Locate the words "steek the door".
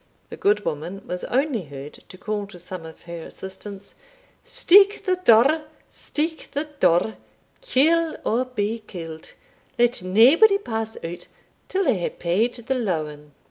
4.43-5.65, 5.91-7.17